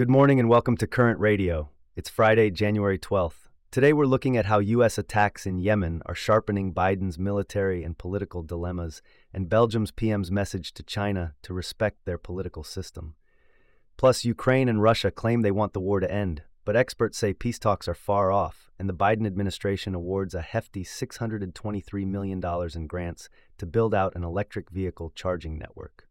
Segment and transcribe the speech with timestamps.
[0.00, 1.68] Good morning and welcome to Current Radio.
[1.94, 3.50] It's Friday, January 12th.
[3.70, 4.96] Today we're looking at how U.S.
[4.96, 9.02] attacks in Yemen are sharpening Biden's military and political dilemmas
[9.34, 13.14] and Belgium's PM's message to China to respect their political system.
[13.98, 17.58] Plus, Ukraine and Russia claim they want the war to end, but experts say peace
[17.58, 22.42] talks are far off, and the Biden administration awards a hefty $623 million
[22.74, 23.28] in grants
[23.58, 26.08] to build out an electric vehicle charging network.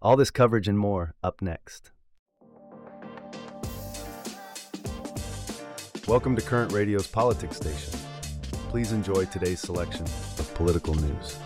[0.00, 1.90] All this coverage and more up next.
[6.08, 7.98] Welcome to Current Radio's Politics Station.
[8.68, 11.36] Please enjoy today's selection of political news.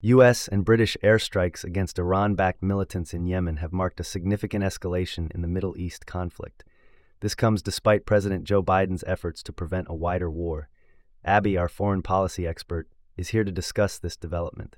[0.00, 0.48] U.S.
[0.48, 5.40] and British airstrikes against Iran backed militants in Yemen have marked a significant escalation in
[5.40, 6.64] the Middle East conflict.
[7.20, 10.68] This comes despite President Joe Biden's efforts to prevent a wider war.
[11.24, 14.74] Abby, our foreign policy expert, is here to discuss this development.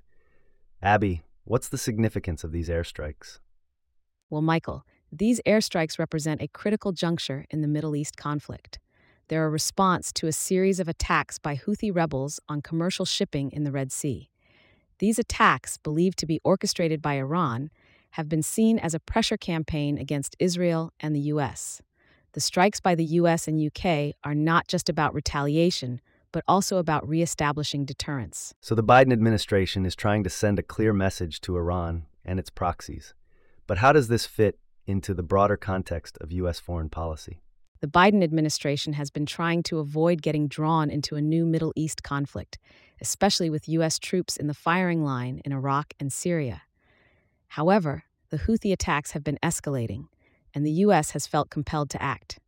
[0.82, 3.38] Abby, what's the significance of these airstrikes?
[4.28, 8.78] Well, Michael, these airstrikes represent a critical juncture in the Middle East conflict.
[9.28, 13.64] They're a response to a series of attacks by Houthi rebels on commercial shipping in
[13.64, 14.30] the Red Sea.
[14.98, 17.70] These attacks, believed to be orchestrated by Iran,
[18.10, 21.82] have been seen as a pressure campaign against Israel and the U.S.
[22.32, 23.48] The strikes by the U.S.
[23.48, 26.00] and UK are not just about retaliation,
[26.32, 28.54] but also about reestablishing deterrence.
[28.60, 32.50] So the Biden administration is trying to send a clear message to Iran and its
[32.50, 33.14] proxies.
[33.66, 36.60] But how does this fit into the broader context of U.S.
[36.60, 37.40] foreign policy.
[37.80, 42.02] The Biden administration has been trying to avoid getting drawn into a new Middle East
[42.02, 42.58] conflict,
[43.00, 43.98] especially with U.S.
[43.98, 46.62] troops in the firing line in Iraq and Syria.
[47.48, 50.08] However, the Houthi attacks have been escalating,
[50.54, 51.10] and the U.S.
[51.10, 52.38] has felt compelled to act.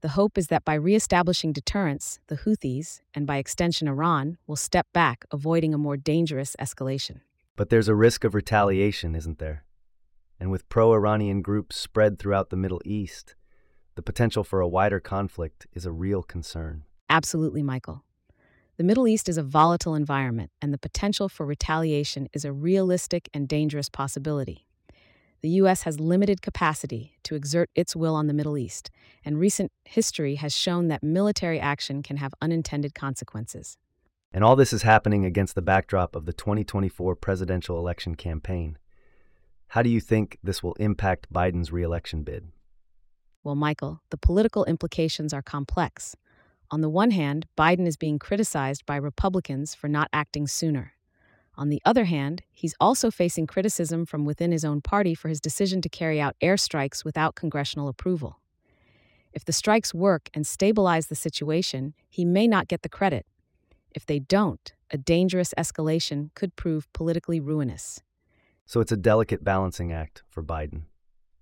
[0.00, 4.86] The hope is that by reestablishing deterrence, the Houthis, and by extension Iran, will step
[4.92, 7.20] back, avoiding a more dangerous escalation.
[7.56, 9.64] But there's a risk of retaliation, isn't there?
[10.38, 13.34] And with pro Iranian groups spread throughout the Middle East,
[13.94, 16.84] the potential for a wider conflict is a real concern.
[17.08, 18.04] Absolutely, Michael.
[18.76, 23.28] The Middle East is a volatile environment, and the potential for retaliation is a realistic
[23.32, 24.66] and dangerous possibility.
[25.40, 25.82] The U.S.
[25.82, 28.90] has limited capacity to exert its will on the Middle East,
[29.24, 33.78] and recent history has shown that military action can have unintended consequences.
[34.32, 38.76] And all this is happening against the backdrop of the 2024 presidential election campaign.
[39.68, 42.48] How do you think this will impact Biden's reelection bid?
[43.42, 46.16] Well, Michael, the political implications are complex.
[46.70, 50.92] On the one hand, Biden is being criticized by Republicans for not acting sooner.
[51.56, 55.40] On the other hand, he's also facing criticism from within his own party for his
[55.40, 58.40] decision to carry out airstrikes without congressional approval.
[59.32, 63.26] If the strikes work and stabilize the situation, he may not get the credit.
[63.94, 68.02] If they don't, a dangerous escalation could prove politically ruinous.
[68.66, 70.82] So it's a delicate balancing act for Biden.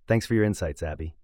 [0.06, 1.16] Thanks for your insights, Abby.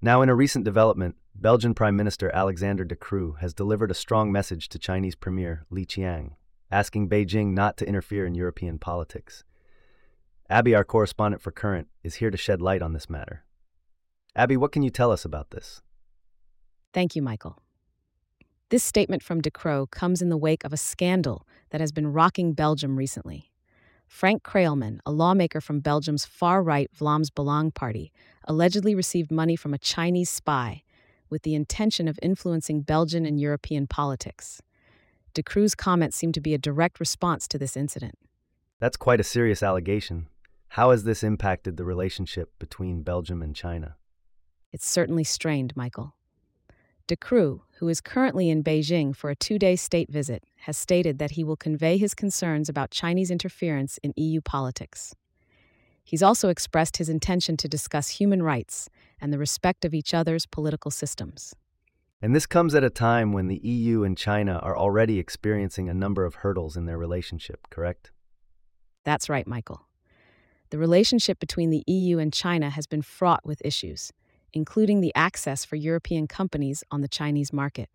[0.00, 4.30] Now, in a recent development, Belgian Prime Minister Alexander De Croo has delivered a strong
[4.30, 6.32] message to Chinese Premier Li Qiang,
[6.70, 9.44] asking Beijing not to interfere in European politics.
[10.50, 13.44] Abby, our correspondent for Current, is here to shed light on this matter.
[14.36, 15.82] Abby, what can you tell us about this?
[16.92, 17.62] Thank you, Michael.
[18.70, 22.12] This statement from De Croo comes in the wake of a scandal that has been
[22.12, 23.50] rocking Belgium recently.
[24.08, 28.10] Frank Creyelman, a lawmaker from Belgium's far right Vlaams Belang party,
[28.44, 30.82] allegedly received money from a Chinese spy
[31.30, 34.62] with the intention of influencing Belgian and European politics.
[35.34, 38.18] De Croo's comments seem to be a direct response to this incident.
[38.80, 40.28] That's quite a serious allegation.
[40.68, 43.96] How has this impacted the relationship between Belgium and China?
[44.72, 46.14] It's certainly strained, Michael.
[47.08, 51.18] De Croo, who is currently in Beijing for a two day state visit, has stated
[51.18, 55.14] that he will convey his concerns about Chinese interference in EU politics.
[56.04, 58.90] He's also expressed his intention to discuss human rights
[59.22, 61.54] and the respect of each other's political systems.
[62.20, 65.94] And this comes at a time when the EU and China are already experiencing a
[65.94, 68.10] number of hurdles in their relationship, correct?
[69.04, 69.86] That's right, Michael.
[70.68, 74.12] The relationship between the EU and China has been fraught with issues
[74.52, 77.88] including the access for European companies on the Chinese market.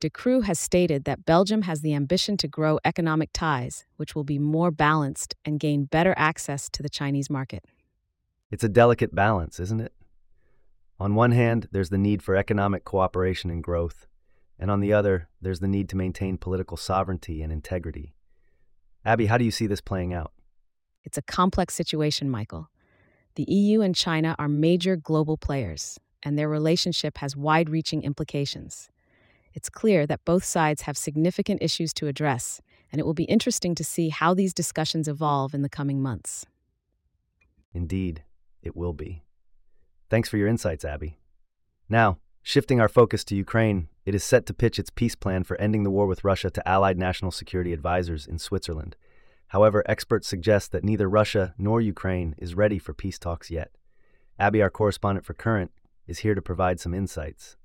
[0.00, 4.22] De Croo has stated that Belgium has the ambition to grow economic ties, which will
[4.22, 7.64] be more balanced and gain better access to the Chinese market.
[8.50, 9.92] It's a delicate balance, isn't it?
[11.00, 14.06] On one hand, there's the need for economic cooperation and growth,
[14.58, 18.14] and on the other, there's the need to maintain political sovereignty and integrity.
[19.04, 20.32] Abby, how do you see this playing out?
[21.04, 22.68] It's a complex situation, Michael.
[23.38, 28.90] The EU and China are major global players, and their relationship has wide reaching implications.
[29.54, 33.76] It's clear that both sides have significant issues to address, and it will be interesting
[33.76, 36.46] to see how these discussions evolve in the coming months.
[37.72, 38.24] Indeed,
[38.60, 39.22] it will be.
[40.10, 41.16] Thanks for your insights, Abby.
[41.88, 45.56] Now, shifting our focus to Ukraine, it is set to pitch its peace plan for
[45.60, 48.96] ending the war with Russia to allied national security advisors in Switzerland.
[49.48, 53.70] However, experts suggest that neither Russia nor Ukraine is ready for peace talks yet.
[54.38, 55.72] Abby, our correspondent for Current,
[56.06, 57.56] is here to provide some insights.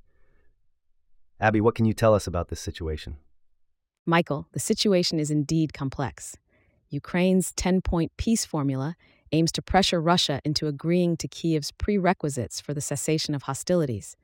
[1.39, 3.18] Abby, what can you tell us about this situation?
[4.06, 6.38] Michael, the situation is indeed complex.
[6.89, 8.95] Ukraine's 10 point peace formula
[9.31, 14.15] aims to pressure Russia into agreeing to Kiev's prerequisites for the cessation of hostilities.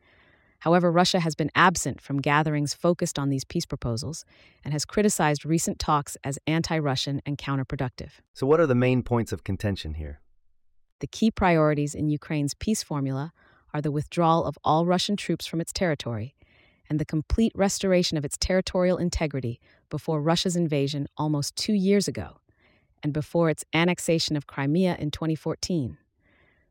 [0.60, 4.26] However, Russia has been absent from gatherings focused on these peace proposals
[4.64, 8.12] and has criticized recent talks as anti Russian and counterproductive.
[8.34, 10.20] So, what are the main points of contention here?
[11.00, 13.32] The key priorities in Ukraine's peace formula
[13.74, 16.36] are the withdrawal of all Russian troops from its territory
[16.90, 22.40] and the complete restoration of its territorial integrity before Russia's invasion almost two years ago
[23.02, 25.98] and before its annexation of Crimea in 2014.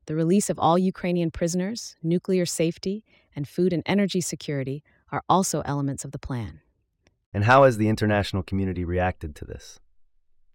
[0.08, 3.04] The release of all Ukrainian prisoners, nuclear safety,
[3.36, 4.82] and food and energy security
[5.12, 6.60] are also elements of the plan.
[7.34, 9.80] And how has the international community reacted to this?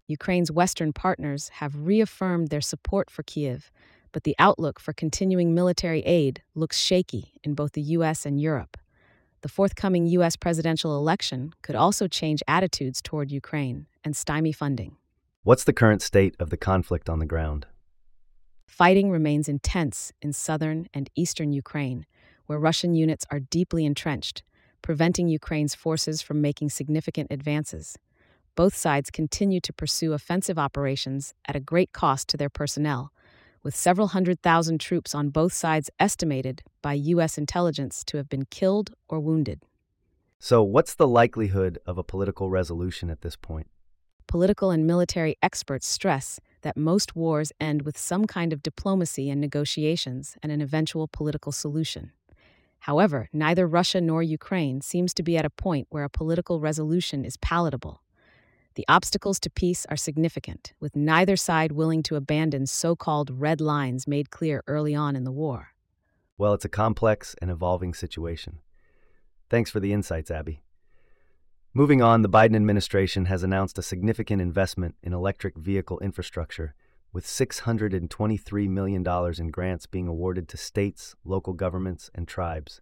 [0.07, 3.69] Ukraine's Western partners have reaffirmed their support for Kiev,
[4.11, 8.25] but the outlook for continuing military aid looks shaky in both the U.S.
[8.25, 8.75] and Europe.
[9.41, 10.35] The forthcoming U.S.
[10.35, 14.97] presidential election could also change attitudes toward Ukraine and stymie funding.
[15.43, 17.67] What's the current state of the conflict on the ground?
[18.73, 22.07] Fighting remains intense in southern and eastern Ukraine,
[22.47, 24.41] where Russian units are deeply entrenched,
[24.81, 27.99] preventing Ukraine's forces from making significant advances.
[28.55, 33.13] Both sides continue to pursue offensive operations at a great cost to their personnel,
[33.61, 37.37] with several hundred thousand troops on both sides estimated by U.S.
[37.37, 39.61] intelligence to have been killed or wounded.
[40.39, 43.67] So, what's the likelihood of a political resolution at this point?
[44.25, 49.39] Political and military experts stress that most wars end with some kind of diplomacy and
[49.39, 52.11] negotiations and an eventual political solution.
[52.79, 57.23] However, neither Russia nor Ukraine seems to be at a point where a political resolution
[57.23, 58.01] is palatable.
[58.75, 63.61] The obstacles to peace are significant, with neither side willing to abandon so called red
[63.61, 65.69] lines made clear early on in the war.
[66.37, 68.59] Well, it's a complex and evolving situation.
[69.49, 70.63] Thanks for the insights, Abby.
[71.75, 76.75] Moving on, the Biden administration has announced a significant investment in electric vehicle infrastructure,
[77.11, 79.03] with $623 million
[79.39, 82.79] in grants being awarded to states, local governments, and tribes.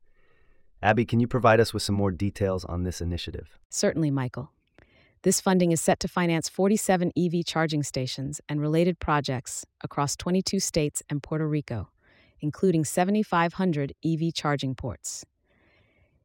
[0.83, 3.57] Abby, can you provide us with some more details on this initiative?
[3.69, 4.51] Certainly, Michael.
[5.21, 10.59] This funding is set to finance 47 EV charging stations and related projects across 22
[10.59, 11.87] states and Puerto Rico,
[12.41, 15.23] including 7,500 EV charging ports.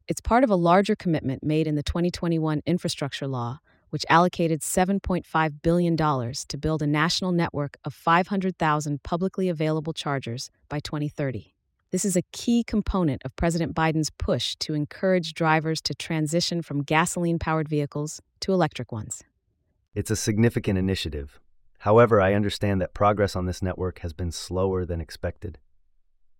[0.07, 3.59] It's part of a larger commitment made in the 2021 infrastructure law,
[3.89, 10.79] which allocated $7.5 billion to build a national network of 500,000 publicly available chargers by
[10.79, 11.53] 2030.
[11.91, 16.83] This is a key component of President Biden's push to encourage drivers to transition from
[16.83, 19.23] gasoline powered vehicles to electric ones.
[19.93, 21.41] It's a significant initiative.
[21.79, 25.59] However, I understand that progress on this network has been slower than expected.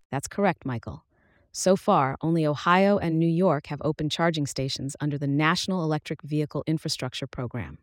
[0.09, 1.03] That's correct, Michael.
[1.59, 6.21] So far, only Ohio and New York have opened charging stations under the National Electric
[6.21, 7.79] Vehicle Infrastructure Program.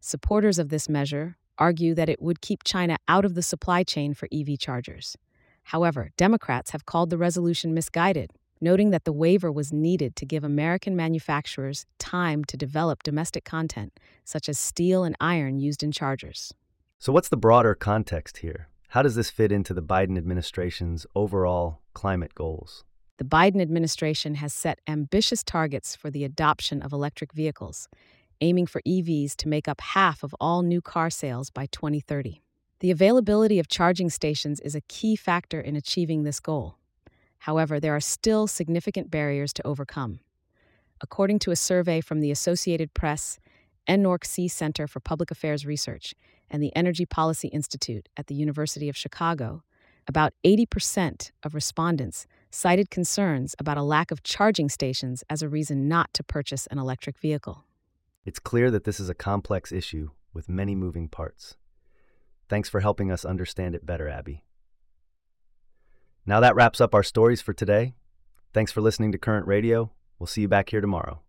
[0.00, 4.14] Supporters of this measure argue that it would keep China out of the supply chain
[4.14, 5.16] for EV chargers.
[5.64, 10.44] However, Democrats have called the resolution misguided, noting that the waiver was needed to give
[10.44, 16.52] American manufacturers time to develop domestic content, such as steel and iron used in chargers.
[16.98, 18.68] So, what's the broader context here?
[18.88, 22.84] How does this fit into the Biden administration's overall climate goals?
[23.18, 27.88] The Biden administration has set ambitious targets for the adoption of electric vehicles,
[28.40, 32.40] aiming for EVs to make up half of all new car sales by 2030.
[32.80, 36.77] The availability of charging stations is a key factor in achieving this goal.
[37.38, 40.20] However, there are still significant barriers to overcome.
[41.00, 43.38] According to a survey from the Associated Press,
[43.88, 46.14] NORC Center for Public Affairs Research,
[46.50, 49.62] and the Energy Policy Institute at the University of Chicago,
[50.06, 55.86] about 80% of respondents cited concerns about a lack of charging stations as a reason
[55.86, 57.64] not to purchase an electric vehicle.
[58.24, 61.56] It's clear that this is a complex issue with many moving parts.
[62.48, 64.44] Thanks for helping us understand it better, Abby.
[66.28, 67.94] Now that wraps up our stories for today.
[68.52, 69.92] Thanks for listening to Current Radio.
[70.18, 71.22] We'll see you back here tomorrow.